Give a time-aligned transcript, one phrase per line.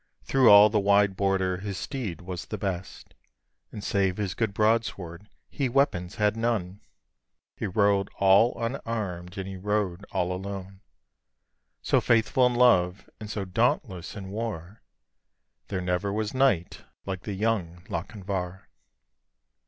[0.23, 3.13] Through all the wide Border his steed was the best;
[3.71, 6.79] And save his good broadsword, he weapons had none;
[7.55, 10.79] He rode all unarm'd, and he rode all alone.
[11.83, 14.81] So faithful in love, and so dauntless in war,
[15.67, 18.65] There never was knight like the young Lochinvar.